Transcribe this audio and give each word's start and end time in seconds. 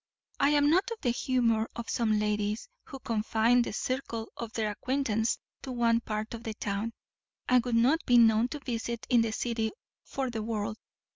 I 0.39 0.49
am 0.49 0.71
not 0.71 0.89
of 0.89 0.99
the 1.01 1.11
humour 1.11 1.69
of 1.75 1.87
some 1.91 2.17
ladies, 2.17 2.67
who 2.85 2.97
confine 2.97 3.61
the 3.61 3.71
circle 3.71 4.29
of 4.35 4.51
their 4.53 4.71
acquaintance 4.71 5.37
to 5.61 5.71
one 5.71 5.99
part 6.01 6.33
of 6.33 6.41
the 6.43 6.55
town, 6.55 6.93
and 7.47 7.63
would 7.63 7.75
not 7.75 8.03
be 8.07 8.17
known 8.17 8.47
to 8.47 8.59
visit 8.61 9.05
in 9.11 9.21
the 9.21 9.31
city 9.31 9.73
for 10.03 10.31
the 10.31 10.41
world. 10.41 10.77